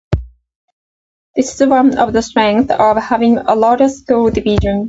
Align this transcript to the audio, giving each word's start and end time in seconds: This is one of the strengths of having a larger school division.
This 1.35 1.61
is 1.61 1.67
one 1.67 1.95
of 1.99 2.11
the 2.11 2.23
strengths 2.23 2.73
of 2.73 2.97
having 2.97 3.37
a 3.37 3.53
larger 3.53 3.87
school 3.87 4.31
division. 4.31 4.79